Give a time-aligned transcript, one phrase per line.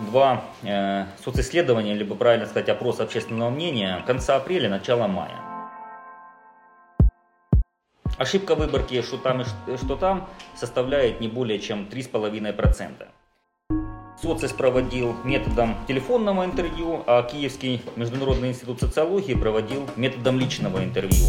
[0.00, 5.40] два э, социсследования, либо правильно сказать, опрос общественного мнения конца апреля, начала мая.
[8.18, 13.06] Ошибка выборки что там и что там составляет не более чем 3,5%.
[14.22, 21.26] Социс проводил методом телефонного интервью, а Киевский международный институт социологии проводил методом личного интервью.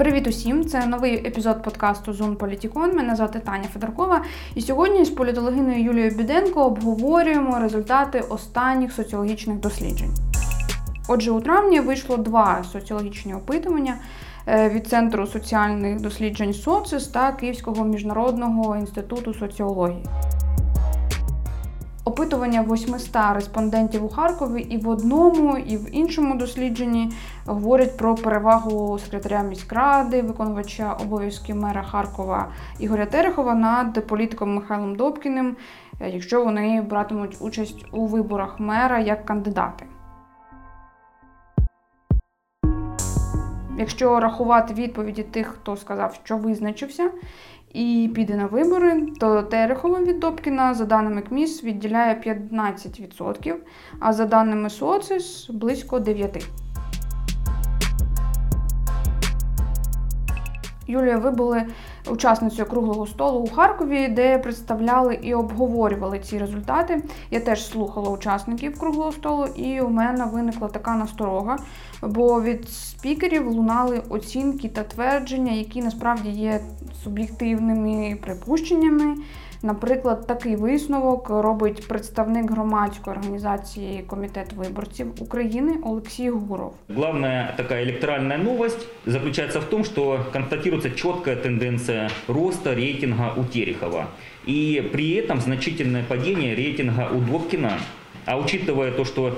[0.00, 0.64] Привіт усім!
[0.64, 2.96] Це новий епізод подкасту Зон Політікон.
[2.96, 4.22] Мене звати Таня Федоркова.
[4.54, 10.14] І сьогодні з політологиною Юлією Біденко обговорюємо результати останніх соціологічних досліджень.
[11.08, 13.96] Отже, у травні вийшло два соціологічні опитування
[14.46, 20.04] е, від Центру соціальних досліджень СОЦИС та Київського міжнародного інституту соціології.
[22.04, 27.12] Опитування 800 респондентів у Харкові і в одному, і в іншому дослідженні
[27.46, 35.56] говорять про перевагу секретаря міськради, виконувача обов'язків мера Харкова Ігоря Терехова над політиком Михайлом Добкіним,
[36.00, 39.86] е, якщо вони братимуть участь у виборах мера як кандидати.
[43.78, 47.10] Якщо рахувати відповіді тих, хто сказав, що визначився,
[47.74, 53.54] і піде на вибори, то Терехова від Добкіна, за даними КМІС, відділяє 15%,
[54.00, 56.44] а за даними Социс близько 9%.
[60.90, 61.66] Юлія, ви були
[62.10, 67.02] учасницею круглого столу у Харкові, де представляли і обговорювали ці результати.
[67.30, 71.58] Я теж слухала учасників круглого столу, і у мене виникла така насторога,
[72.01, 76.59] бо від спікерів лунали оцінки та твердження, які насправді є
[77.03, 79.15] суб'єктивними припущеннями.
[79.63, 86.73] Наприклад, такий висновок робить представник громадської організації Комітет виборців України Олексій Гуров.
[86.89, 94.05] Главная такая электоральная новость заключается в том, что констатируется четкая тенденция роста рейтинга у Терехова.
[94.47, 97.79] И при этом значительное падение рейтинга у Добкина.
[98.25, 99.31] А учитывая то, что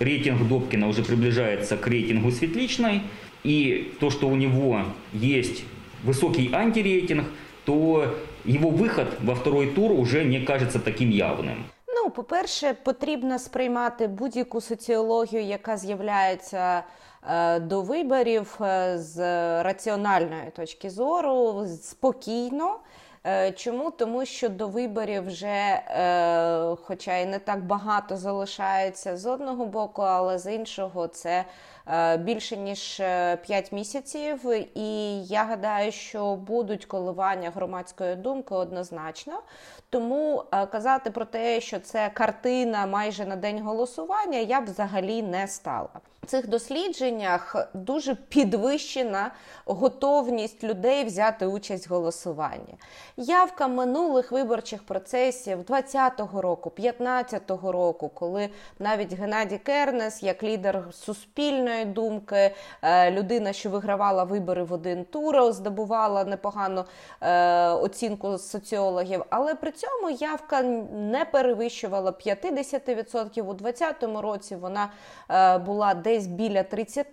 [0.00, 3.02] рейтинг Добкина уже приближается к рейтингу Светличной,
[3.44, 4.82] и то, что у него
[5.12, 5.64] есть
[6.02, 7.26] высокий антирейтинг,
[7.64, 11.64] то его выход во второй тур уже не кажется таким явным.
[11.88, 16.82] Ну, по-перше, потрібно сприймати будь-яку соціологію, яка з'являється
[17.30, 19.18] е, до виборів е, з
[19.62, 22.78] раціональної точки зору, спокійно.
[23.27, 23.91] Е, чому?
[23.91, 30.01] Тому що до виборів вже, е, хоча і не так багато залишається з одного боку,
[30.01, 31.45] але з іншого це
[31.87, 33.01] е, більше ніж
[33.41, 34.39] 5 місяців.
[34.75, 39.41] І я гадаю, що будуть коливання громадської думки однозначно.
[39.91, 45.47] Тому казати про те, що це картина майже на день голосування, я б взагалі не
[45.47, 45.89] стала.
[46.23, 49.31] В цих дослідженнях дуже підвищена
[49.65, 52.75] готовність людей взяти участь в голосуванні.
[53.17, 61.85] Явка минулих виборчих процесів 20-го року, 15-го року, коли навіть Геннадій Кернес, як лідер суспільної
[61.85, 66.85] думки, е, людина, що вигравала вибори в один тур, здобувала непогану
[67.21, 70.61] е, оцінку соціологів, але при цьому явка
[70.93, 73.41] не перевищувала 50%.
[73.41, 74.91] У 2020 році вона
[75.29, 77.05] е, була десь біля 30%.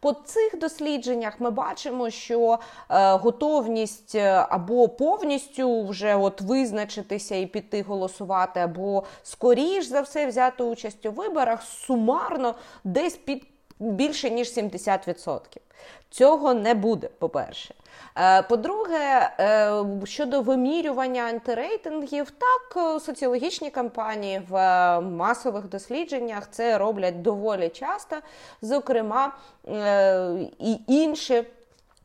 [0.00, 2.58] По цих дослідженнях ми бачимо, що
[2.88, 4.14] готовність
[4.48, 11.06] або повністю повністю вже от визначитися і піти голосувати, або скоріш за все взяти участь
[11.06, 15.40] у виборах сумарно десь під більше ніж 70%.
[16.10, 17.74] Цього не буде, по-перше.
[18.16, 24.54] Е, по-друге, е, щодо вимірювання антирейтингів, так е, соціологічні кампанії в
[25.00, 28.16] масових дослідженнях це роблять доволі часто,
[28.62, 29.36] зокрема
[30.58, 31.44] і інші.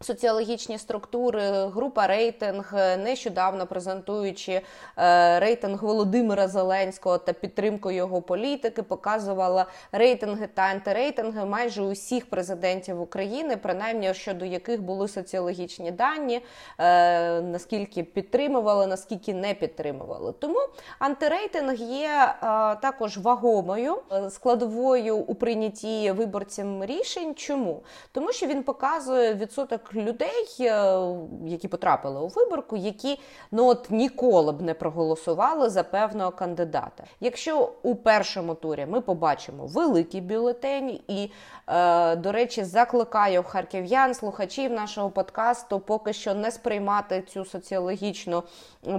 [0.04, 4.62] Соціологічні структури, група рейтинг, нещодавно презентуючи
[4.98, 13.02] е, рейтинг Володимира Зеленського та підтримку його політики, показувала рейтинги та антирейтинги майже усіх президентів
[13.02, 16.42] України, принаймні щодо яких були соціологічні дані,
[16.80, 20.34] е, наскільки підтримували, наскільки не підтримували.
[20.40, 20.60] Тому
[21.00, 22.36] антирейтинг є е,
[22.76, 23.98] також вагомою
[24.30, 27.36] складовою у прийнятті виборцям рішень.
[27.36, 27.84] Чому?
[28.12, 30.98] Тому що він показує відсоток людей, е,
[31.46, 33.20] які потрапили у виборку, які
[33.52, 37.04] ну от ніколи б не проголосували за певного кандидата.
[37.20, 41.32] Якщо у першому турі ми побачимо великий бюлетень, і,
[41.68, 48.44] е, до речі, закликаю харків'ян, слухачів нашого подкасту, поки що не сприймати цю соціологічну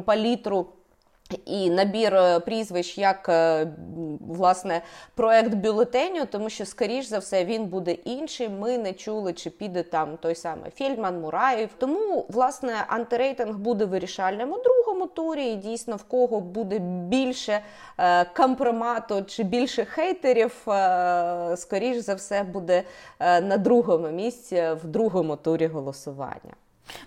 [0.05, 0.67] палітру
[1.47, 3.67] і набір е, прізвищ як е,
[4.21, 4.82] власне
[5.15, 8.49] проект бюлетеню, тому що, скоріш за все, він буде інший.
[8.49, 11.69] Ми не чули, чи піде там той самий Фільдман, Мураєв.
[11.79, 15.47] Тому власне антирейтинг буде вирішальним у другому турі.
[15.47, 16.79] І дійсно в кого буде
[17.09, 17.61] більше
[17.99, 20.67] е, компромату чи більше хейтерів,
[21.56, 22.82] скоріш за все буде
[23.21, 26.55] на другому місці в другому турі голосування.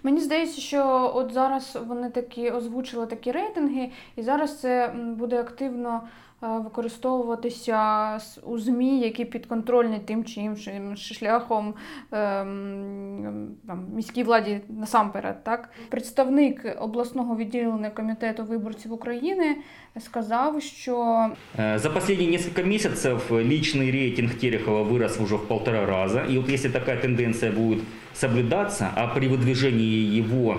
[0.03, 6.01] Мені здається, що от зараз вони такі озвучили такі рейтинги, і зараз це буде активно
[6.42, 11.74] використовуватися у ЗМІ, які підконтрольні тим чи іншим шляхом
[12.12, 15.44] ем, там, міській владі насамперед.
[15.44, 15.70] Так?
[15.88, 19.56] Представник обласного відділення комітету виборців України
[20.00, 21.26] сказав, що
[21.58, 26.20] е, за останні несколько місяців личный рейтинг Терехова вирос уже в полтора рази.
[26.30, 27.80] І от якщо така тенденція буде
[28.14, 30.56] соблюдаться, а при выдвижении его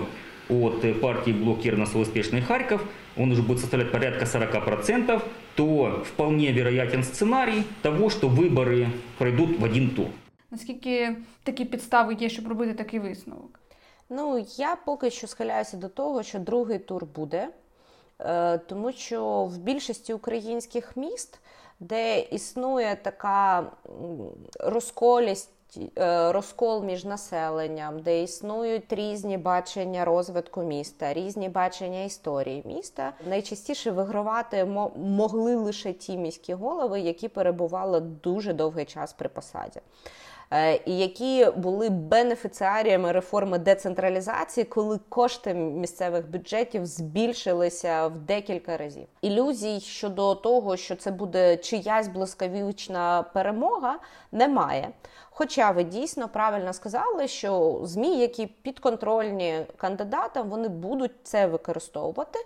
[0.48, 2.80] от партии Блок Кернесова «Успешный Харьков»
[3.19, 5.21] он уже будет составлять порядка 40%,
[5.55, 8.87] то вполне вероятен сценарий того, что выборы
[9.17, 10.07] пройдут в один тур.
[10.51, 13.59] Наскільки такі підстави є, щоб робити такий висновок?
[14.09, 17.49] Ну, я поки що схиляюся до того, що другий тур буде,
[18.19, 21.39] е, тому що в більшості українських міст,
[21.79, 23.71] де існує така
[24.59, 25.49] розколість
[26.31, 33.13] розкол між населенням, де існують різні бачення розвитку міста, різні бачення історії міста.
[33.29, 39.79] Найчастіше вигравати могли лише ті міські голови, які перебували дуже довгий час при посаді.
[40.51, 49.07] Е, і які були бенефіціаріями реформи децентралізації, коли кошти місцевих бюджетів збільшилися в декілька разів.
[49.21, 53.99] Ілюзій щодо того, що це буде чиясь блискавічна перемога,
[54.31, 54.89] немає.
[55.41, 62.39] Хоча ви дійсно правильно сказали, що змі, які підконтрольні кандидатам, вони будуть це використовувати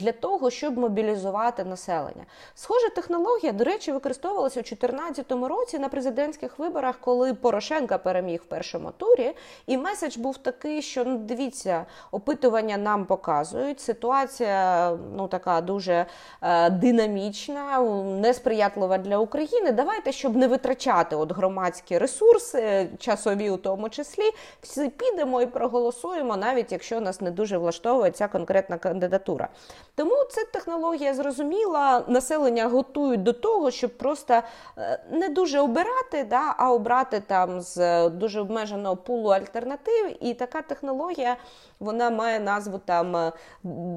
[0.00, 2.24] для того, щоб мобілізувати населення.
[2.54, 8.44] Схожа технологія, до речі, використовувалася у 2014 році на президентських виборах, коли Порошенка переміг в
[8.44, 9.32] першому турі.
[9.66, 13.80] І меседж був такий, що ну дивіться, опитування нам показують.
[13.80, 16.06] Ситуація ну така дуже
[16.42, 19.72] е, динамічна, несприятлива для України.
[19.72, 24.30] Давайте, щоб не витрачати от громадські ресурси, часові у тому числі,
[24.62, 29.48] всі підемо і проголосуємо, навіть якщо нас не дуже влаштовує ця конкретна кандидатура.
[29.94, 34.42] Тому це технологія зрозуміла, населення готують до того, щоб просто
[34.78, 40.24] е, не дуже обирати, да, а обрати там з дуже обмеженого пулу альтернатив.
[40.24, 41.36] І така технологія
[41.80, 43.32] вона має назву там е,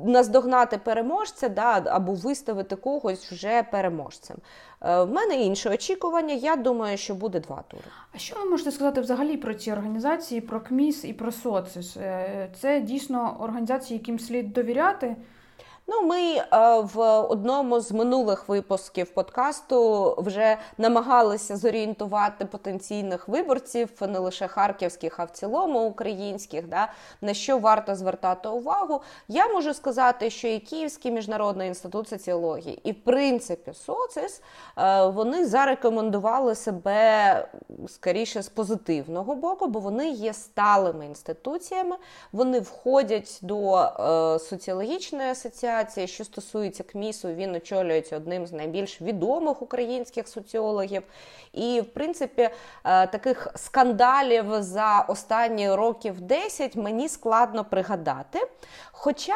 [0.06, 4.38] наздогнати переможця да, або виставити когось вже переможцем.
[4.81, 6.34] Е, в мене інше очікування.
[6.34, 7.84] Я думаю, що буде два тури.
[8.16, 11.98] А що ви можете сказати взагалі про ці організації, про КМІС і про СОЦИС?
[12.62, 15.16] Це дійсно організації, яким слід довіряти.
[15.88, 16.46] Ну, ми е,
[16.80, 25.24] в одному з минулих випусків подкасту вже намагалися зорієнтувати потенційних виборців, не лише харківських, а
[25.24, 26.88] в цілому українських, да,
[27.22, 29.02] на що варто звертати увагу.
[29.28, 34.42] Я можу сказати, що і Київський міжнародний інститут соціології, і в принципі социс
[34.78, 37.48] е, вони зарекомендували себе
[37.88, 41.96] скоріше з позитивного боку, бо вони є сталими інституціями,
[42.32, 49.02] вони входять до е, соціологічної асоціації асоціації, що стосується КМІСу, він очолюється одним з найбільш
[49.02, 51.04] відомих українських соціологів.
[51.54, 58.40] І, в принципі, е, таких скандалів за останні років 10 мені складно пригадати.
[58.92, 59.36] Хоча,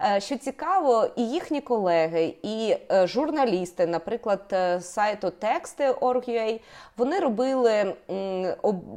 [0.00, 6.60] е, що цікаво, і їхні колеги, і е, журналісти, наприклад, сайту Тексти.org.ua,
[6.96, 7.94] вони робили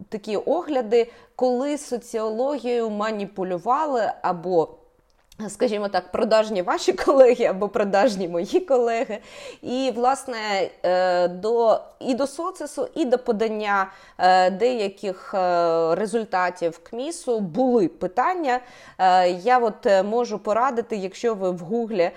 [0.09, 4.80] такі огляди, коли соціологією маніпулювали або
[5.49, 9.19] Скажімо так, продажні ваші колеги або продажні мої колеги.
[9.61, 17.39] І, власне, е, до і до соцесу, і до подання е, деяких е, результатів КМІСу
[17.39, 18.59] були питання.
[19.43, 22.11] Я от можу порадити, якщо ви в Гуглі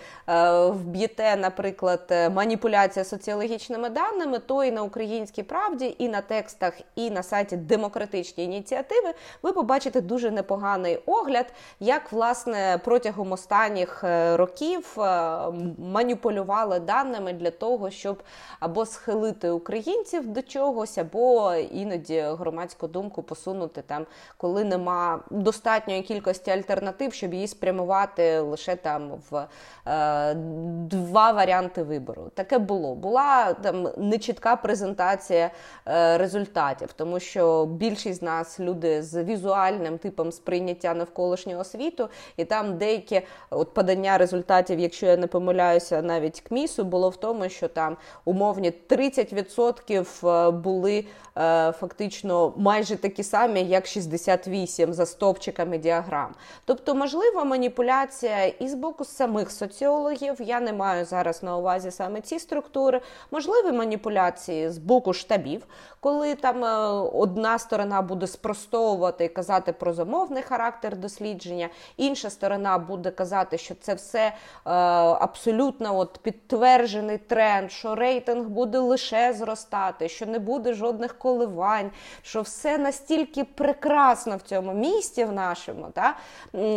[0.68, 7.22] вб'єте, наприклад, маніпуляція соціологічними даними, то і на українській правді, і на текстах, і на
[7.22, 11.46] сайті демократичні ініціативи ви побачите дуже непоганий огляд,
[11.80, 15.38] як власне протягом протягом останніх е, років е,
[15.78, 18.22] маніпулювали даними для того, щоб
[18.60, 24.06] або схилити українців до чогось, або іноді громадську думку посунути там,
[24.36, 29.46] коли нема достатньої кількості альтернатив, щоб її спрямувати лише там в
[29.86, 32.30] е, два варіанти вибору.
[32.34, 32.94] Таке було.
[32.94, 35.50] Була там нечітка презентація
[35.86, 42.44] е, результатів, тому що більшість з нас люди з візуальним типом сприйняття навколишнього світу, і
[42.44, 47.48] там деякі деякі от подання результатів, якщо я не помиляюся, навіть КМІСу було в тому,
[47.48, 51.06] що там умовні 30% були
[51.36, 56.34] е, фактично майже такі самі, як 68 за стовпчиками діаграм.
[56.64, 60.34] Тобто, можлива маніпуляція і з боку самих соціологів.
[60.40, 65.66] Я не маю зараз на увазі саме ці структури, можливі маніпуляції з боку штабів,
[66.00, 66.68] коли там е,
[67.12, 73.74] одна сторона буде спростовувати і казати про замовний характер дослідження, інша сторона буде казати, що
[73.74, 74.32] це все е,
[74.64, 81.90] абсолютно от підтверджений тренд, що рейтинг буде лише зростати, що не буде жодних коливань,
[82.22, 86.16] що все настільки прекрасно в цьому місті в нашому, та,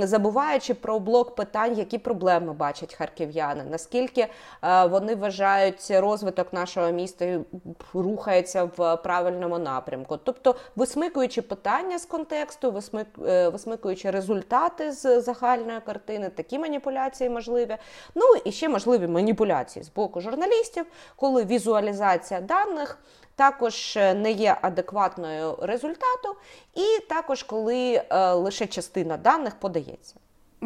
[0.01, 7.39] забуваючи про блок питань, які проблеми бачать харків'яни, наскільки е, вони вважають розвиток нашого міста
[7.93, 10.17] рухається в правильному напрямку.
[10.23, 12.81] Тобто, висмикуючи питання з контексту,
[13.27, 15.96] е, висмикуючи результати з загальної картини,
[16.35, 17.77] такі маніпуляції можливі.
[18.15, 20.85] Ну і ще можливі маніпуляції з боку журналістів,
[21.15, 22.99] коли візуалізація даних
[23.35, 26.35] також е, не є адекватною результату,
[26.75, 30.15] і також коли е, лише частина даних подається.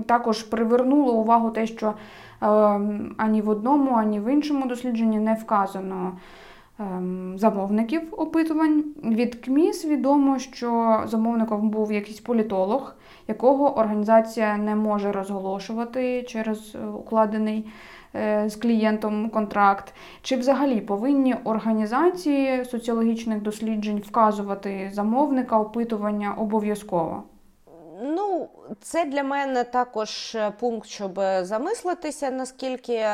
[0.05, 1.93] Також привернуло увагу те, що е,
[3.17, 6.17] ані в одному, ані в іншому дослідженні не вказано
[6.79, 6.83] е,
[7.35, 8.83] замовників опитувань.
[9.03, 12.95] Від КМІС відомо, що замовником був якийсь політолог,
[13.31, 17.65] якого організація не може розголошувати через е, укладений.
[18.15, 27.23] Е, з клієнтом контракт, чи взагалі повинні організації соціологічних досліджень вказувати замовника опитування обов'язково?
[28.01, 28.49] Ну,
[28.81, 33.05] це для мене також е, пункт, щоб замислитися, наскільки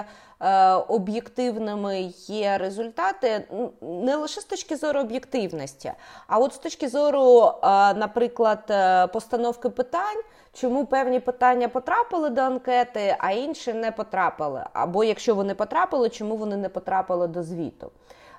[0.87, 3.47] об'єктивними є результати,
[3.81, 5.91] не лише з точки зору об'єктивності,
[6.27, 10.21] а от з точки зору, е, наприклад, е, постановки питань.
[10.53, 14.63] Чому певні питання потрапили до анкети, а інші не потрапили?
[14.73, 17.91] Або якщо вони потрапили, чому вони не потрапили до звіту?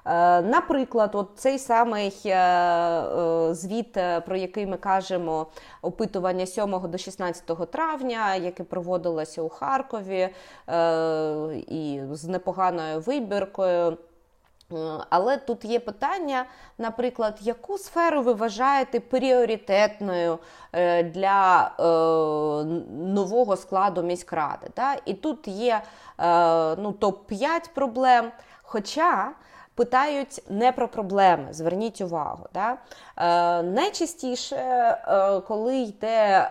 [0.09, 5.47] Е, наприклад, от цей самий е, е, звіт, про який ми кажемо,
[5.83, 10.29] опитування 7 до 16 травня, яке проводилося у Харкові,
[11.67, 13.99] і з непоганою вибіркою.
[15.11, 16.45] Але тут є питання,
[16.79, 20.39] наприклад, яку сферу ви вважаєте пріоритетною
[21.05, 21.71] для
[22.91, 24.67] нового складу міськради?
[25.05, 25.83] І тут є
[26.79, 28.31] ну, топ-5 проблем.
[28.63, 29.33] Хоча
[29.79, 32.47] питають не про проблеми, зверніть увагу.
[32.55, 32.77] Да?
[33.17, 36.51] Е, Найчастіше, е, коли йде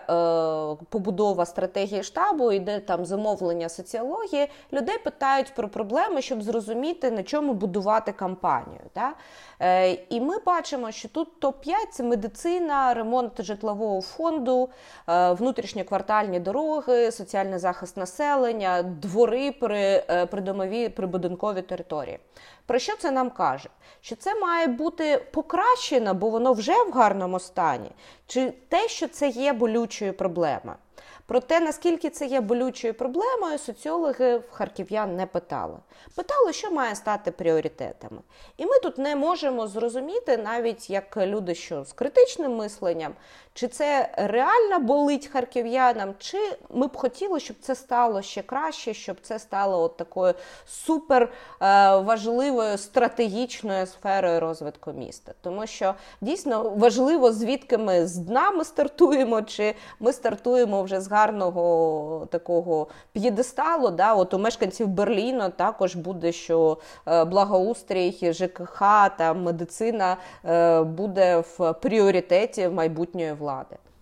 [0.88, 7.54] побудова стратегії штабу, йде там замовлення соціології, людей питають про проблеми, щоб зрозуміти, на чому
[7.54, 8.80] будувати кампанію.
[8.94, 9.12] Да?
[9.60, 14.68] Е, І ми бачимо, що тут топ-5 це медицина, ремонт житлового фонду,
[15.08, 22.18] е, внутрішньоквартальні дороги, соціальний захист населення, двори при е, придомовій прибудинковій території.
[22.66, 23.68] Про що це нам каже?
[24.00, 27.90] Що це має бути покращено, бо воно вже в гарному стані,
[28.26, 30.76] чи те, що це є болючою проблемою.
[31.28, 35.76] Про те, наскільки це є болючою проблемою, соціологи в харків'ян не питали.
[36.14, 38.20] Питали, що має стати пріоритетами.
[38.56, 43.14] І ми тут не можемо зрозуміти, навіть як люди, що з критичним мисленням,
[43.58, 46.38] чи це реально болить харків'янам, чи
[46.70, 50.34] ми б хотіли, щоб це стало ще краще, щоб це стало от такою
[50.66, 51.28] супер е,
[51.96, 55.32] важливою стратегічною сферою розвитку міста.
[55.40, 61.08] Тому що дійсно важливо, звідки ми з дна ми стартуємо, чи ми стартуємо вже з
[61.08, 63.90] гарного такого п'єдесталу.
[63.90, 64.14] Да?
[64.14, 68.80] От у мешканців Берліну також буде, що е, благоустрій, ЖКХ
[69.18, 73.47] та медицина е, буде в пріоритеті майбутньої влади.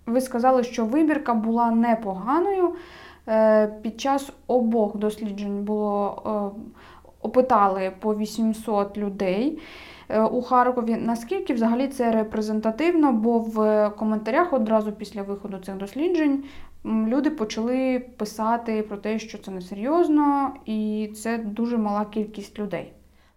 [0.07, 2.75] Ви сказали, що вибірка була непоганою.
[3.29, 6.53] Е, під час обох досліджень було
[7.23, 9.59] опитали по 800 людей.
[10.31, 13.13] У Харкові наскільки взагалі це репрезентативно?
[13.13, 16.45] Бо в коментарях одразу після виходу цих досліджень
[16.87, 22.93] люди почали писати про те, що це несерйозно, і це дуже мала кількість людей.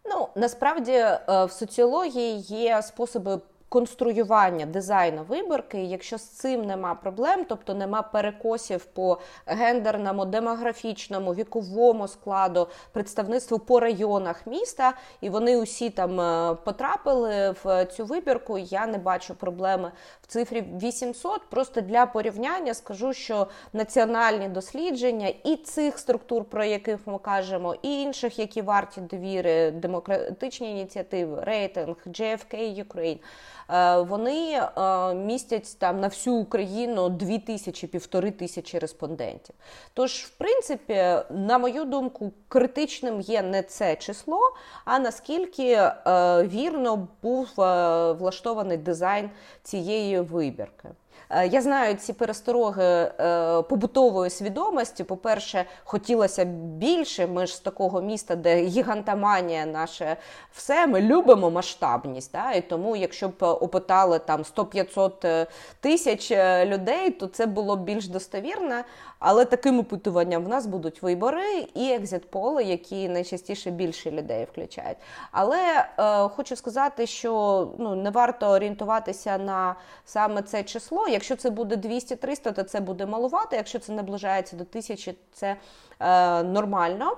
[0.06, 7.45] Ну насправді е, в соціології є способи конструювання дизайну виборки, якщо з цим нема проблем,
[7.49, 15.89] тобто нема перекосів по гендерному, демографічному, віковому складу, представництву по районах міста, і вони усі
[15.89, 18.57] там е, потрапили в цю вибірку.
[18.57, 21.49] Я не бачу проблеми в цифрі 800.
[21.49, 28.01] Просто для порівняння скажу, що національні дослідження і цих структур, про яких ми кажемо, і
[28.01, 33.19] інших, які варті довіри, демократичні ініціативи, рейтинг, JFK Ukraine,
[34.07, 34.61] вони
[35.15, 39.55] містять там на всю Україну дві тисячі, півтори тисячі респондентів.
[39.93, 44.39] Тож, в принципі, на мою думку, критичним є не це число,
[44.85, 45.91] а наскільки
[46.43, 47.47] вірно був
[48.19, 49.29] влаштований дизайн
[49.63, 50.89] цієї вибірки.
[51.29, 55.03] Е, я знаю ці перестороги е, побутової свідомості.
[55.03, 57.27] По-перше, хотілося більше.
[57.27, 60.17] Ми ж з такого міста, де гігантоманія наше
[60.51, 62.31] все, ми любимо масштабність.
[62.31, 62.51] Да?
[62.51, 65.48] І тому, якщо б опитали там 100-500 е,
[65.79, 66.31] тисяч
[66.65, 68.75] людей, то це було б більш достовірно.
[69.19, 74.97] Але таким опитуванням в нас будуть вибори і екзит-поли, які найчастіше більше людей включають.
[75.31, 81.07] Але е, хочу сказати, що ну не варто орієнтуватися на саме це число.
[81.07, 83.55] Якщо це буде 200-300, то це буде малувати.
[83.55, 85.55] Якщо це наближається до тисячі, це
[85.99, 87.17] е, нормально.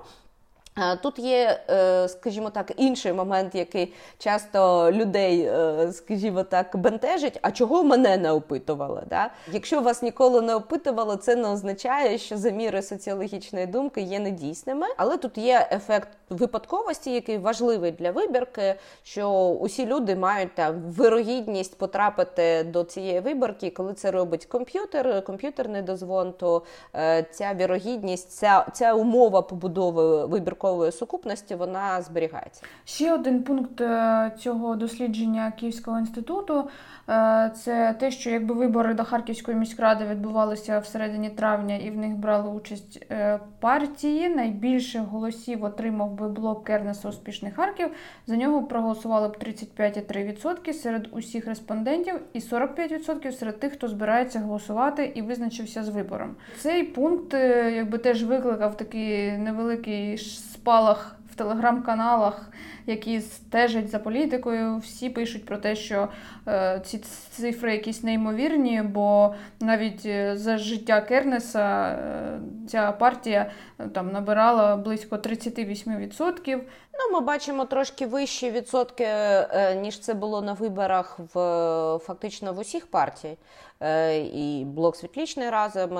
[1.02, 7.38] Тут є, е, скажімо так, інший момент, який часто людей, е, скажімо так, бентежить.
[7.42, 9.02] А чого мене не опитували?
[9.10, 9.30] Да?
[9.52, 14.86] Якщо вас ніколи не опитували, це не означає, що заміри соціологічної думки є недійсними.
[14.96, 21.78] Але тут є ефект випадковості, який важливий для вибірки, що усі люди мають там вирогідність
[21.78, 26.62] потрапити до цієї виборки, коли це робить комп'ютер, комп'ютерний дозвон, то
[26.94, 32.62] е, ця вірогідність, ця, ця умова побудови вибірки відсоткової сукупності вона зберігається.
[32.84, 36.68] Ще один пункт е, цього дослідження Київського інституту
[37.08, 42.16] е, це те, що якби вибори до Харківської міськради відбувалися всередині травня і в них
[42.16, 44.28] брали участь е, партії.
[44.28, 47.88] Найбільше голосів отримав би блок Кернеса Успішний Харків.
[48.26, 55.12] За нього проголосували б 35,3% серед усіх респондентів і 45% серед тих, хто збирається голосувати
[55.14, 56.34] і визначився з вибором.
[56.58, 57.34] Цей пункт
[57.74, 60.18] якби теж викликав такий невеликий
[60.62, 62.50] спалах в телеграм-каналах,
[62.86, 64.76] які стежать за політикою.
[64.76, 66.08] Всі пишуть про те, що
[66.48, 66.98] е, ці
[67.30, 72.38] цифри якісь неймовірні, бо навіть е, за життя Кернеса е,
[72.68, 76.60] ця партія е, там набирала близько 38%.
[76.98, 82.58] Ну, ми бачимо трошки вищі відсотки, е, ніж це було на виборах в фактично в
[82.58, 83.38] усіх партій.
[83.80, 85.98] Е, і блок світлічний разом,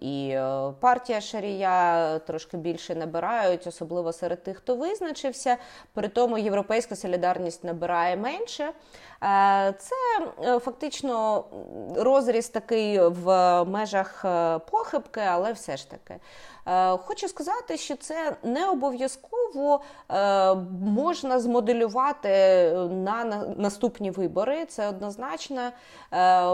[0.00, 0.38] і
[0.80, 5.56] партія Шарія трошки більше набирають, особливо серед тих, хто визначився.
[5.92, 8.72] При тому європейська солідарність набирає менше.
[9.24, 9.94] Е, це
[10.42, 11.44] е, фактично
[11.96, 16.20] розріз такий в межах е, похибки, але все ж таки.
[17.04, 19.80] Хочу сказати, що це не обов'язково
[20.80, 22.28] можна змоделювати
[22.90, 23.24] на
[23.56, 24.66] наступні вибори.
[24.66, 25.70] Це однозначно.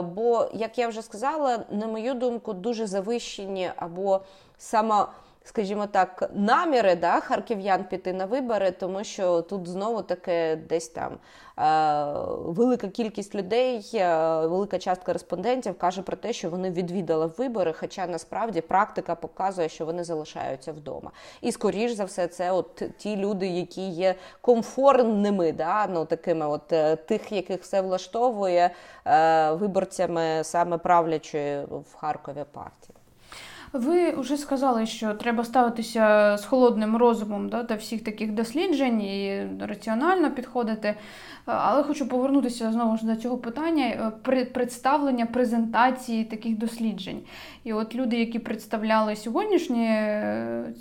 [0.03, 4.20] Бо, як я вже сказала, на мою думку, дуже завищені або
[4.59, 5.07] саме
[5.50, 11.12] скажімо так, наміри да, харків'ян піти на вибори, тому що тут знову таки десь там
[11.12, 11.18] е,
[12.38, 18.06] велика кількість людей, е, велика частка респондентів каже про те, що вони відвідали вибори, хоча
[18.06, 21.10] насправді практика показує, що вони залишаються вдома.
[21.40, 26.72] І скоріш за все, це от ті люди, які є комфортними, да, ну такими, от
[26.72, 28.70] е, тих, яких все влаштовує
[29.06, 32.99] е, виборцями саме правлячої в Харкові партії.
[33.72, 39.46] Ви вже сказали, що треба ставитися з холодним розумом да, до всіх таких досліджень і
[39.61, 40.94] раціонально підходити.
[41.44, 44.12] Але хочу повернутися знову ж до цього питання
[44.52, 47.20] представлення презентації таких досліджень.
[47.64, 50.74] І от люди, які представляли сьогоднішнє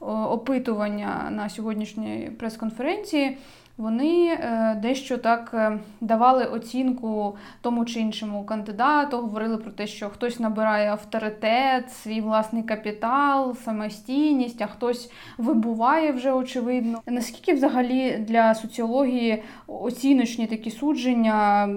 [0.00, 3.38] опитування на сьогоднішній прес-конференції
[3.78, 10.08] вони е, дещо так е, давали оцінку тому чи іншому кандидату, говорили про те, що
[10.08, 17.02] хтось набирає авторитет, свій власний капітал, самостійність, а хтось вибуває вже очевидно.
[17.06, 21.68] Наскільки взагалі для соціології оціночні такі судження?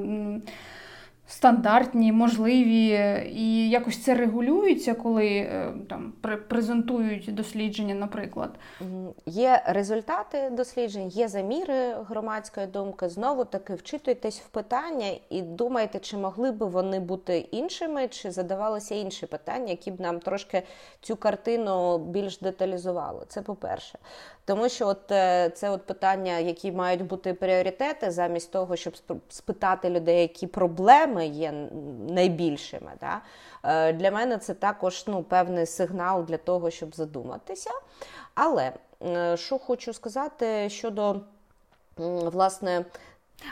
[1.29, 2.87] Стандартні, можливі,
[3.33, 6.13] і якось це регулюється, коли е, там
[6.47, 8.49] презентують дослідження, наприклад.
[9.25, 13.09] Є результати досліджень, є заміри громадської думки.
[13.09, 18.95] Знову таки вчитуйтесь в питання і думайте, чи могли би вони бути іншими, чи задавалися
[18.95, 20.63] інші питання, які б нам трошки
[21.01, 23.25] цю картину більш деталізували.
[23.27, 23.99] Це по-перше.
[24.45, 28.93] Тому що от е, це от питання, які мають бути пріоритети, замість того, щоб
[29.29, 31.53] спитати людей, які проблеми є
[32.09, 32.91] найбільшими.
[32.99, 33.21] Да?
[33.63, 37.71] Е, для мене це також ну, певний сигнал для того, щоб задуматися.
[38.35, 38.71] Але
[39.03, 41.21] е, що хочу сказати щодо
[41.97, 42.85] власне.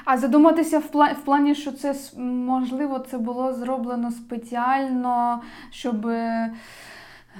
[0.06, 6.12] А задуматися в плані, в плані, що це можливо це було зроблено спеціально, щоб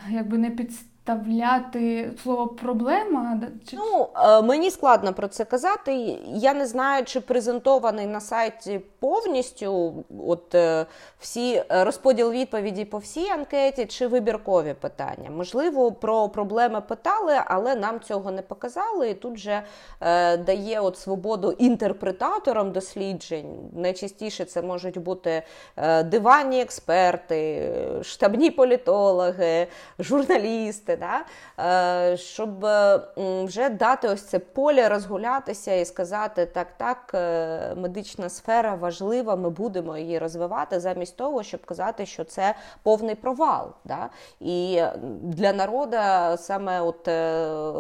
[0.10, 0.72] якби не під
[1.08, 3.40] вставляти слово проблема?
[3.70, 3.76] Чи...
[3.78, 6.18] Ну, е, мені складно про це казати.
[6.28, 9.94] Я не знаю, чи презентований на сайті повністю
[10.28, 10.86] от е,
[11.20, 15.30] всі розподіл відповіді по всій анкеті, чи вибіркові питання.
[15.30, 19.10] Можливо, про проблеми питали, але нам цього не показали.
[19.10, 19.62] І тут вже
[20.02, 23.70] е, дає от свободу інтерпретаторам досліджень.
[23.74, 25.44] Найчастіше це можуть бути
[25.78, 29.68] е, диванні експерти, штабні політологи,
[30.00, 31.26] журналісти да?
[31.60, 38.30] Е, щоб е, вже дати ось це поле розгулятися і сказати, так, так, е, медична
[38.30, 43.68] сфера важлива, ми будемо її розвивати, замість того, щоб казати, що це повний провал.
[43.86, 44.10] Да?
[44.40, 44.82] І
[45.22, 45.98] для народу
[46.38, 47.08] саме от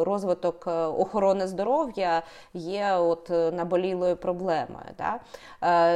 [0.08, 0.68] розвиток
[0.98, 2.22] охорони здоров'я
[2.54, 4.86] є от наболілою проблемою.
[4.98, 5.20] Да?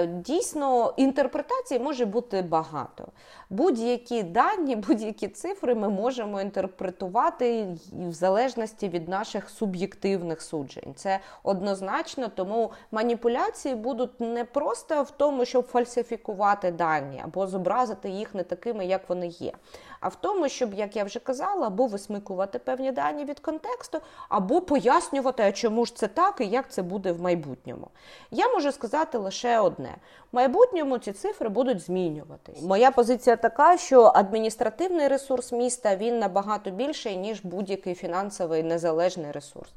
[0.05, 3.07] Дійсно, інтерпретацій може бути багато.
[3.49, 10.93] Будь-які дані, будь-які цифри ми можемо інтерпретувати в залежності від наших суб'єктивних суджень.
[10.95, 18.35] Це однозначно, тому маніпуляції будуть не просто в тому, щоб фальсифікувати дані або зобразити їх
[18.35, 19.51] не такими, як вони є,
[19.99, 24.61] а в тому, щоб, як я вже казала, або висмикувати певні дані від контексту, або
[24.61, 27.87] пояснювати, чому ж це так і як це буде в майбутньому.
[28.31, 29.95] Я можу сказати лише одне:
[30.31, 32.61] в майбутньому ці цифри будуть змінюватись.
[32.61, 39.69] Моя позиція така, що адміністративний ресурс міста він набагато більший, ніж будь-який фінансовий незалежний ресурс.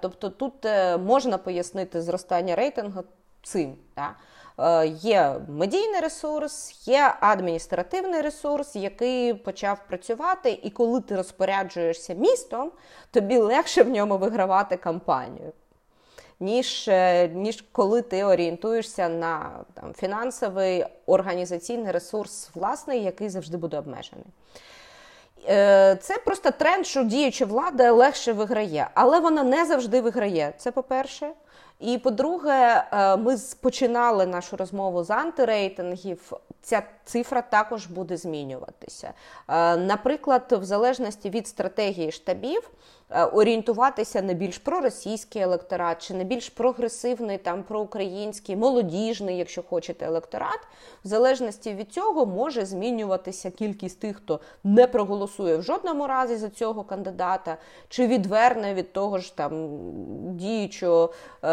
[0.00, 3.02] Тобто тут е, можна пояснити зростання рейтингу
[3.44, 3.76] цим.
[3.96, 4.14] Да?
[4.58, 12.72] Е, є медійний ресурс, є адміністративний ресурс, який почав працювати, і коли ти розпоряджуєшся містом,
[13.10, 15.52] тобі легше в ньому вигравати кампанію.
[16.40, 23.78] Ніж е, ніж коли ти орієнтуєшся на там, фінансовий організаційний ресурс власний, який завжди буде
[23.78, 24.26] обмежений.
[25.48, 30.52] Е, це просто тренд, що діюча влада легше виграє, але вона не завжди виграє.
[30.58, 31.30] Це по-перше.
[31.80, 36.32] І по-друге, е, ми починали нашу розмову з антирейтингів.
[36.62, 39.12] Ця цифра також буде змінюватися.
[39.48, 42.70] Е, наприклад, в залежності від стратегії штабів.
[43.10, 50.06] Е, орієнтуватися на більш проросійський електорат, чи на більш прогресивний, там проукраїнський, молодіжний, якщо хочете,
[50.06, 50.58] електорат.
[51.04, 56.48] В залежності від цього може змінюватися кількість тих, хто не проголосує в жодному разі за
[56.48, 57.56] цього кандидата,
[57.88, 59.68] чи відверне від того ж там
[60.36, 61.12] діючого,
[61.44, 61.48] е,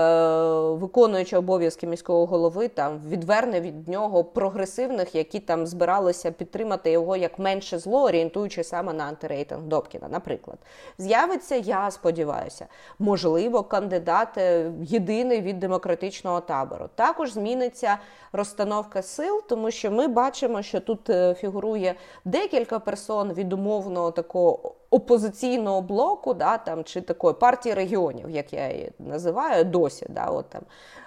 [0.59, 7.39] виконуючого обов'язки міського голови, там відверне від нього прогресивних, які там збиралися підтримати його як
[7.39, 10.57] менше зло, орієнтуючи саме на антирейтинг Добкіна, наприклад.
[10.97, 12.67] З'явиться зміниться, я сподіваюся.
[12.99, 16.89] Можливо, кандидат е, єдиний від демократичного табору.
[16.95, 17.97] Також зміниться
[18.33, 24.75] розстановка сил, тому що ми бачимо, що тут е, фігурує декілька персон від умовного такого.
[24.93, 30.05] Опозиційного блоку, да, там, чи такої партії регіонів, як я її називаю, досі.
[30.09, 30.61] Да, от там.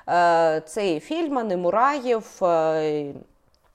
[0.09, 2.41] Е, Це і Фільман, і Мураєв,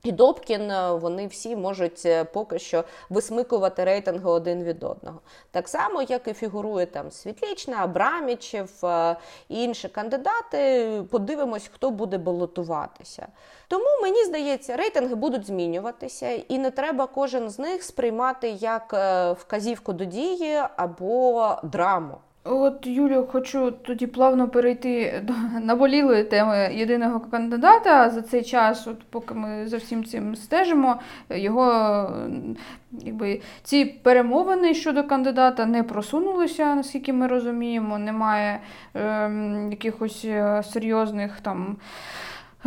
[0.03, 5.19] і Добкін, е, вони всі можуть е, поки що висмикувати рейтинги один від одного.
[5.51, 9.15] Так само, як і фігурує там Світлічна, Абрамічев е,
[9.49, 11.03] і інші кандидати.
[11.11, 13.27] Подивимось, хто буде балотуватися.
[13.67, 18.93] Тому мені здається, рейтинги будуть змінюватися, і не треба кожен з них сприймати як
[19.39, 22.17] вказівку до дії або драму.
[22.43, 28.09] От, Юлію, хочу тоді плавно перейти до наболілої теми єдиного кандидата.
[28.09, 30.99] За цей час, от поки ми за всім цим стежимо,
[31.29, 32.09] його
[32.91, 37.97] якби, ці перемовини щодо кандидата не просунулися, наскільки ми розуміємо.
[37.97, 38.59] Немає
[38.93, 40.27] ем, е, якихось
[40.73, 41.77] серйозних там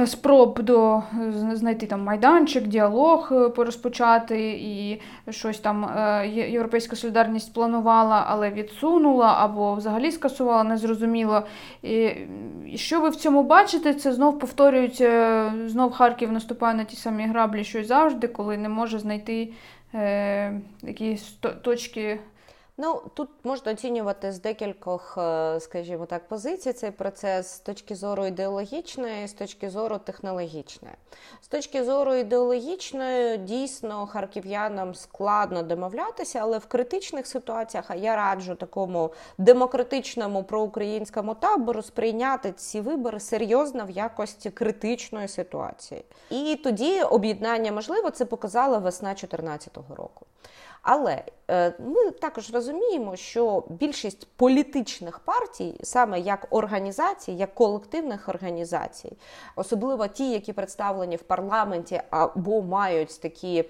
[0.07, 1.03] спроб до
[1.53, 5.01] знайти там майданчик, діалог е, порозпочати, і
[5.31, 11.43] щось там е, Європейська солідарність планувала, але відсунула або взагалі скасувала, незрозуміло.
[11.83, 12.11] І
[12.75, 13.95] Що ви в цьому бачите?
[13.95, 18.69] Це знов повторюється, знов Харків наступає на ті самі граблі, що й завжди, коли не
[18.69, 19.53] може знайти
[19.95, 22.21] е, якісь точки.
[22.85, 28.27] Ну тут можна оцінювати з декількох, е, скажімо так, позицій цей процес з точки зору
[28.27, 30.95] ідеологічної, з точки зору технологічної.
[31.41, 38.55] З точки зору ідеологічної, дійсно харків'янам складно домовлятися, але в критичних ситуаціях а я раджу
[38.55, 46.05] такому демократичному проукраїнському табору сприйняти ці вибори серйозно в якості критичної ситуації.
[46.31, 50.27] І тоді об'єднання можливо це показала весна 2014 року.
[50.83, 59.13] Але е, ми також розуміємо, що більшість політичних партій, саме як організацій, як колективних організацій,
[59.57, 63.67] особливо ті, які представлені в парламенті або мають такі е,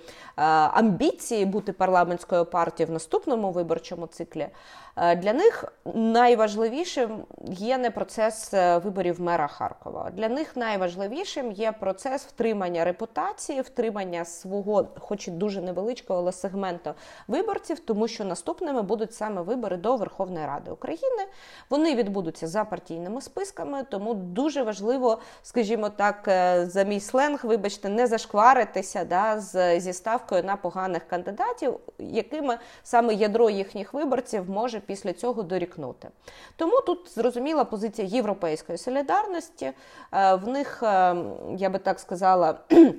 [0.52, 4.48] амбіції бути парламентською партією в наступному виборчому циклі.
[4.96, 10.11] Е, для них найважливішим є не процес е, виборів мера Харкова.
[10.11, 16.94] Для них найважливішим є процес втримання репутації, втримання свого, хоч і дуже невеличкого, але сегменту
[17.28, 21.22] виборців, тому що наступними будуть саме вибори до Верховної Ради України.
[21.70, 27.88] Вони відбудуться за партійними списками, тому дуже важливо, скажімо так, е, за мій сленг, вибачте,
[27.88, 34.82] не зашкваритися да, з, зі ставкою на поганих кандидатів, якими саме ядро їхніх виборців може
[34.87, 36.09] після цього дорікнути.
[36.57, 39.73] Тому тут зрозуміла позиція європейської солідарності.
[40.12, 41.16] Е, в них, е,
[41.57, 42.59] я би так сказала,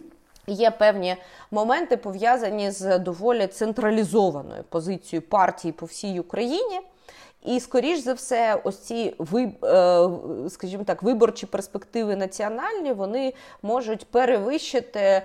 [0.48, 1.15] Є певні
[1.52, 6.82] моменти пов'язані з доволі централізованою позицією партії по всій Україні.
[7.45, 10.10] І, скоріш за все, ось ці е,
[10.49, 15.23] скажімо так, виборчі перспективи національні вони можуть перевищити е,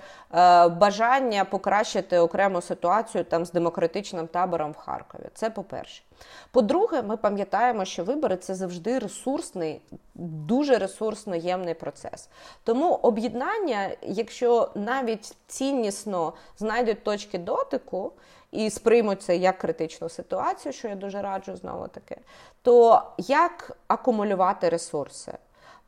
[0.67, 5.23] бажання покращити окрему ситуацію там з демократичним табором в Харкові.
[5.33, 6.03] Це по-перше.
[6.51, 9.81] По-друге, ми пам'ятаємо, що вибори це завжди ресурсний,
[10.15, 12.29] дуже ресурсно ємний процес.
[12.63, 18.11] Тому об'єднання, якщо навіть ціннісно знайдуть точки дотику
[18.51, 22.17] і сприймуть це як критичну ситуацію, що я дуже раджу знову таки,
[22.61, 25.33] то як акумулювати ресурси?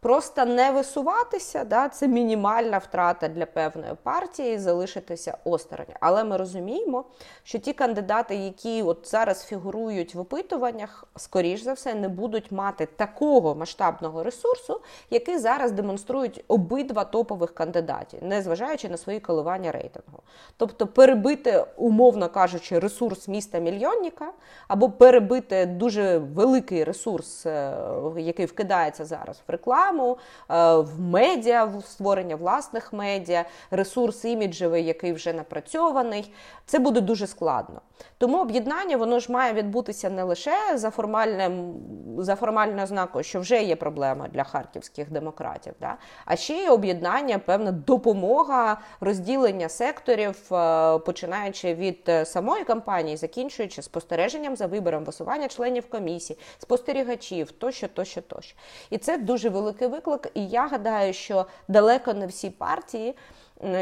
[0.01, 5.85] Просто не висуватися, да, це мінімальна втрата для певної партії, залишитися осторонь.
[5.99, 7.05] Але ми розуміємо,
[7.43, 12.85] що ті кандидати, які от зараз фігурують в опитуваннях, скоріш за все, не будуть мати
[12.85, 20.19] такого масштабного ресурсу, який зараз демонструють обидва топових кандидатів, незважаючи на свої коливання рейтингу.
[20.57, 24.31] Тобто перебити, умовно кажучи, ресурс міста мільйонника,
[24.67, 27.77] або перебити дуже великий ресурс, е,
[28.17, 30.17] який вкидається зараз в рекламу рекламу,
[30.49, 36.33] е, в медіа, в створення власних медіа, ресурс іміджевий, який вже напрацьований.
[36.65, 37.81] Це буде дуже складно.
[38.17, 41.73] Тому об'єднання воно ж має відбутися не лише за формальним,
[42.17, 45.95] за формальною ознакою, що вже є проблема для харківських демократів, да?
[46.25, 53.81] а ще й об'єднання, певна допомога розділення секторів, е, починаючи від е, самої кампанії, закінчуючи
[53.81, 58.55] спостереженням за вибором, висування членів комісії, спостерігачів, тощо, тощо, тощо.
[58.89, 59.49] І це дуже
[59.87, 60.31] великий виклик.
[60.33, 63.15] І я гадаю, що далеко не всі партії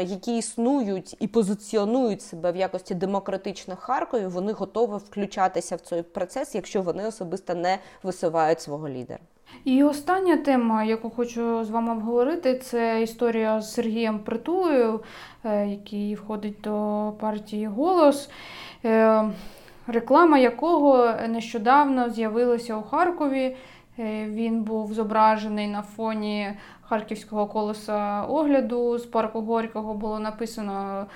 [0.06, 6.54] які існують і позиціонують себе в якості демократичних Харковів, вони готові включатися в цей процес,
[6.54, 9.20] якщо вони особисто не висувають свого лідера.
[9.64, 15.00] І остання тема, яку хочу з вами обговорити, це історія з Сергієм Притулою,
[15.44, 18.30] е, який входить до партії Голос.
[18.84, 19.24] Е,
[19.86, 23.56] реклама якого нещодавно з'явилася у Харкові.
[24.00, 26.52] Е, він був зображений на фоні
[26.88, 31.06] харківського колеса огляду з парку Горького було написано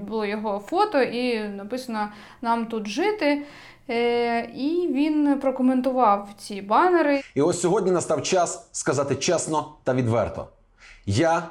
[0.00, 2.08] було його фото, і написано
[2.42, 3.42] Нам тут жити.
[3.90, 7.22] Е, і він прокоментував ці банери.
[7.34, 10.48] І ось сьогодні настав час сказати чесно та відверто:
[11.06, 11.42] я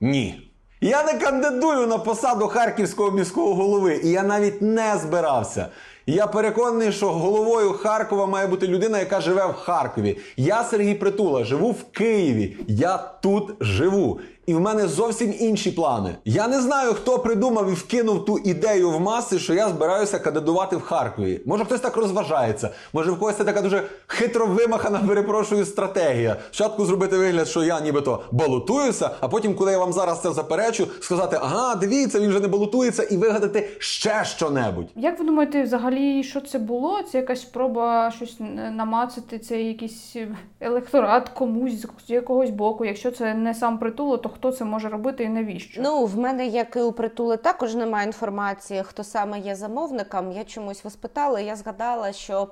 [0.00, 0.50] ні.
[0.80, 5.68] Я не кандидую на посаду харківського міського голови, і я навіть не збирався.
[6.06, 10.18] Я переконаний, що головою Харкова має бути людина, яка живе в Харкові.
[10.36, 12.56] Я Сергій Притула, живу в Києві.
[12.68, 14.20] Я тут живу.
[14.46, 16.14] І в мене зовсім інші плани.
[16.24, 20.76] Я не знаю, хто придумав і вкинув ту ідею в маси, що я збираюся кандидувати
[20.76, 21.40] в Харкові.
[21.46, 22.70] Може, хтось так розважається.
[22.92, 26.36] Може, в когось це така дуже хитро вимахана, перепрошую, стратегія.
[26.50, 30.86] Спочатку зробити вигляд, що я нібито балотуюся, а потім, коли я вам зараз це заперечу,
[31.00, 34.86] сказати, ага, дивіться, він вже не балотується, і вигадати ще що-небудь.
[34.96, 37.02] Як ви думаєте, взагалі, що це було?
[37.02, 38.36] Це якась спроба щось
[38.72, 40.16] намацати, це якийсь
[40.60, 42.84] електорат комусь з якогось боку.
[42.84, 45.82] Якщо це не сам притуло, то хто це може робити і навіщо?
[45.82, 50.32] Ну в мене, як і у притули, також немає інформації, хто саме є замовником.
[50.32, 52.48] Я чомусь вас питала, я згадала, що.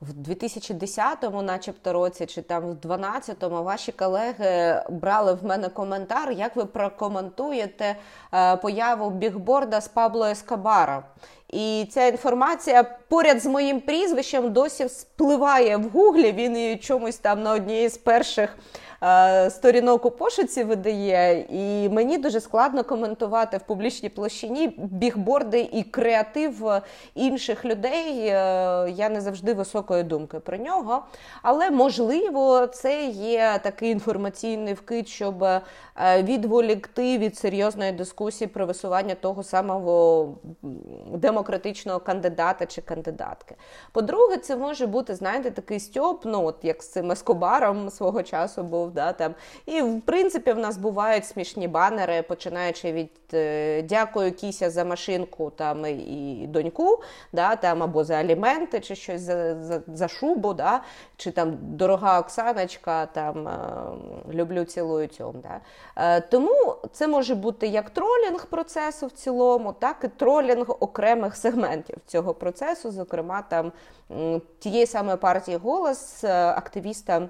[0.00, 6.56] В 2010-му, начебто, році, чи там в 12-му, ваші колеги брали в мене коментар, як
[6.56, 7.96] ви прокоментуєте
[8.34, 11.04] е, появу бігборда з Пабло Ескабара.
[11.48, 16.32] І ця інформація поряд з моїм прізвищем досі спливає в гуглі.
[16.32, 18.56] Він і чомусь там на одній з перших
[19.50, 26.82] сторінок у пошуці видає, і мені дуже складно коментувати в публічній площині бігборди і креатив
[27.14, 28.18] інших людей.
[28.18, 28.34] Е,
[28.90, 31.02] я не завжди високої думки про нього.
[31.42, 35.62] Але можливо, це є такий інформаційний вкид, щоб е,
[36.22, 40.28] відволікти від серйозної дискусії про висування того самого
[41.14, 43.54] демократичного кандидата чи кандидатки.
[43.92, 48.62] По-друге, це може бути, знаєте, такий стьоп, ну от як з цим ескобаром свого часу
[48.62, 48.91] був.
[48.92, 49.34] Да, там.
[49.66, 55.52] І в принципі в нас бувають смішні банери, починаючи від е, дякую кіся за машинку
[55.56, 57.02] там і доньку,
[57.32, 60.80] да, там, або за аліменти, чи щось за за, за шубу, да,
[61.16, 63.52] чи там дорога Оксаночка, там е,
[64.32, 65.34] люблю цілую цьому.
[65.42, 65.60] Да.
[65.96, 71.96] Е, тому це може бути як тролінг процесу в цілому, так і тролінг окремих сегментів
[72.06, 73.72] цього процесу, зокрема там
[74.58, 77.28] тієї самої партії голос активіста.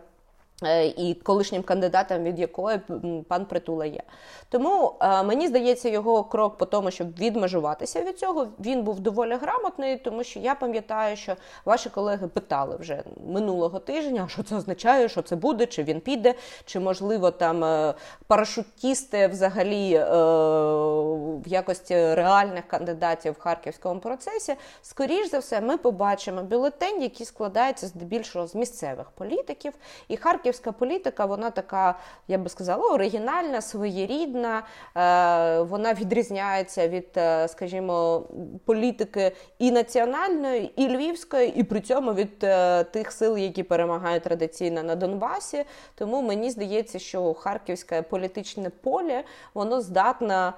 [0.64, 2.80] Е, і колишнім кандидатом, від якої
[3.28, 4.02] пан Притула є.
[4.48, 9.34] Тому е, мені здається, його крок по тому, щоб відмежуватися від цього, він був доволі
[9.34, 15.08] грамотний, тому що я пам'ятаю, що ваші колеги питали вже минулого тижня, що це означає,
[15.08, 17.94] що це буде, чи він піде, чи можливо там е,
[18.26, 19.98] парашутісти взагалі
[21.42, 24.54] в якості реальних кандидатів в харківському процесі.
[24.82, 29.72] Скоріш за все, ми побачимо бюлетень, який складається здебільшого з місцевих політиків,
[30.08, 34.62] і Харків харківська політика, вона така, я би сказала, оригінальна, своєрідна.
[34.96, 38.26] Е, вона відрізняється від, е, скажімо,
[38.64, 44.82] політики і національної, і львівської, і при цьому від е, тих сил, які перемагають традиційно
[44.82, 45.64] на Донбасі.
[45.94, 50.52] Тому мені здається, що харківське політичне поле воно здатне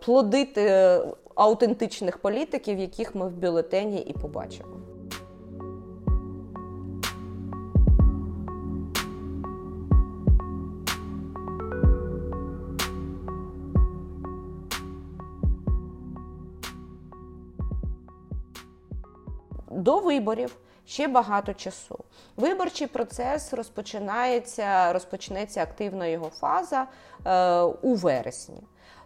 [0.00, 1.00] плодити
[1.34, 4.99] аутентичних політиків, яких ми в бюлетені і побачимо.
[19.80, 21.98] До виборів ще багато часу.
[22.36, 26.86] Виборчий процес розпочинається, розпочнеться активна його фаза
[27.26, 28.62] е, у вересні.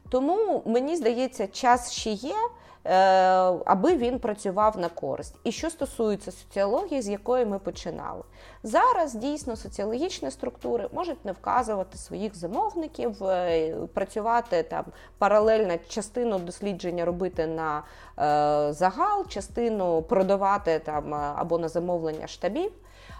[0.08, 2.36] Тому мені здається, час ще є.
[2.86, 2.94] Е,
[3.64, 5.34] аби він працював на користь.
[5.44, 8.22] І що стосується соціології, з якої ми починали,
[8.62, 14.84] зараз дійсно соціологічні структури можуть не вказувати своїх замовників, е, працювати там
[15.18, 17.82] паралельно частину дослідження робити на
[18.18, 22.72] е, загал, частину продавати там або на замовлення штабів.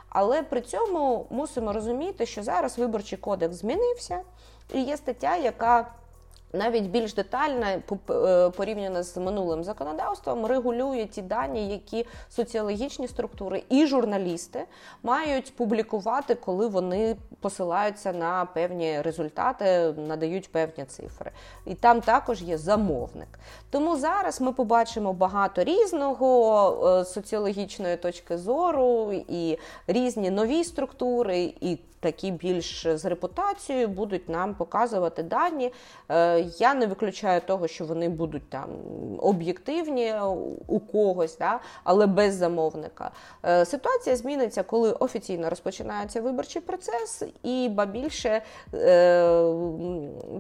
[0.09, 4.21] Але при цьому мусимо розуміти, що зараз виборчий кодекс змінився,
[4.75, 5.87] і є стаття, яка
[6.55, 13.87] навіть більш детально е, порівняно з минулим законодавством регулює ті дані, які соціологічні структури і
[13.87, 14.65] журналісти
[15.03, 21.31] мають публікувати, коли вони посилаються на певні результати, надають певні цифри.
[21.67, 23.29] І там також є замовник.
[23.71, 31.55] Тому зараз ми побачимо багато різного е, соціологічної точки зору і різні нові структури.
[31.61, 35.73] і такі більш з репутацією будуть нам показувати дані.
[36.45, 38.69] Е, я не виключаю того, що вони будуть там
[39.19, 40.15] об'єктивні
[40.67, 43.11] у когось, да, але без замовника.
[43.45, 48.43] Е, ситуація зміниться, коли офіційно розпочинається виборчий процес, і ба більше
[48.75, 49.45] е,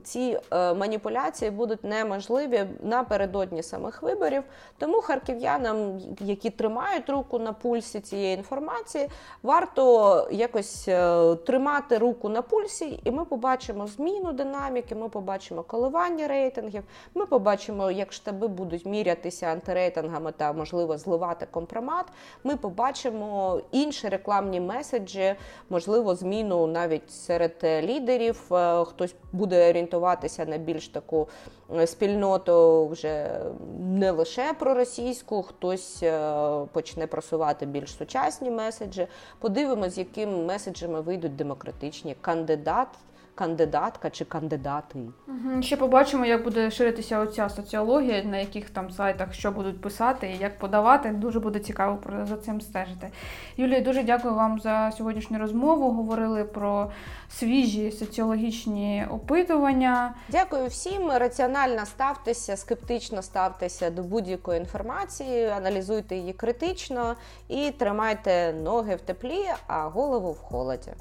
[0.04, 4.42] ці маніпуляції будуть неможливі напередодні самих виборів.
[4.78, 9.08] Тому харків'янам, які тримають руку на пульсі цієї інформації,
[9.42, 10.88] варто якось
[11.46, 16.82] тримати руку на пульсі, і ми побачимо зміну динаміки, ми побачимо коливання рейтингів,
[17.14, 22.06] ми побачимо, як штаби будуть мірятися антирейтингами та, можливо, зливати компромат.
[22.44, 25.34] Ми побачимо інші рекламні меседжі,
[25.70, 28.54] можливо, зміну навіть серед лідерів.
[28.54, 31.28] Е, хтось буде орієнтуватися на більш таку
[31.74, 33.40] е, спільноту вже
[33.80, 39.06] не лише проросійську, хтось е, почне просувати більш сучасні меседжі.
[39.38, 42.88] Подивимось, з якими меседжами вийдуть демократичні кандидат.
[43.34, 44.98] Кандидатка чи кандидати.
[45.60, 50.42] Ще побачимо, як буде ширитися оця соціологія, на яких там сайтах що будуть писати і
[50.42, 51.08] як подавати.
[51.08, 53.10] Дуже буде цікаво за цим стежити.
[53.56, 55.90] Юлія, дуже дякую вам за сьогоднішню розмову.
[55.90, 56.90] Говорили про
[57.28, 60.14] свіжі соціологічні опитування.
[60.28, 61.10] Дякую всім.
[61.10, 67.14] Раціонально ставтеся, скептично ставтеся до будь-якої інформації, аналізуйте її критично
[67.48, 70.92] і тримайте ноги в теплі, а голову в холоді.